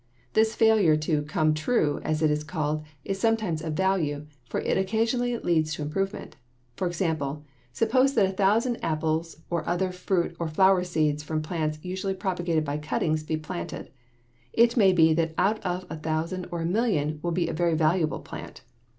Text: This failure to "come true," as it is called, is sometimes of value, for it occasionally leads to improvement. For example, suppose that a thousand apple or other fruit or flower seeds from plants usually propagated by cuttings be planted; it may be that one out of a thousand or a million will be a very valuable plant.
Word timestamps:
This 0.33 0.55
failure 0.55 0.97
to 0.97 1.21
"come 1.21 1.53
true," 1.53 1.99
as 2.03 2.23
it 2.23 2.31
is 2.31 2.43
called, 2.43 2.81
is 3.05 3.19
sometimes 3.19 3.61
of 3.61 3.73
value, 3.73 4.25
for 4.49 4.59
it 4.61 4.75
occasionally 4.75 5.37
leads 5.37 5.75
to 5.75 5.83
improvement. 5.83 6.37
For 6.75 6.87
example, 6.87 7.45
suppose 7.71 8.15
that 8.15 8.25
a 8.25 8.31
thousand 8.33 8.83
apple 8.83 9.23
or 9.51 9.63
other 9.69 9.91
fruit 9.91 10.35
or 10.39 10.47
flower 10.47 10.83
seeds 10.83 11.21
from 11.21 11.43
plants 11.43 11.77
usually 11.83 12.15
propagated 12.15 12.65
by 12.65 12.79
cuttings 12.79 13.21
be 13.21 13.37
planted; 13.37 13.91
it 14.53 14.75
may 14.75 14.91
be 14.91 15.13
that 15.13 15.37
one 15.37 15.37
out 15.37 15.59
of 15.63 15.85
a 15.87 15.97
thousand 15.99 16.47
or 16.49 16.61
a 16.61 16.65
million 16.65 17.19
will 17.21 17.29
be 17.31 17.47
a 17.47 17.53
very 17.53 17.75
valuable 17.75 18.21
plant. 18.21 18.61